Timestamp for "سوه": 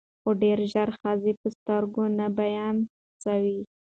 3.23-3.57